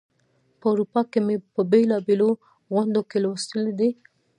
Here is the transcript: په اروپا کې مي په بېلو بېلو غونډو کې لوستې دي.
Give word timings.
په 0.59 0.65
اروپا 0.71 1.01
کې 1.11 1.19
مي 1.25 1.35
په 1.53 1.61
بېلو 1.71 1.97
بېلو 2.07 2.29
غونډو 2.73 3.01
کې 3.09 3.17
لوستې 3.23 3.71
دي. 3.79 3.89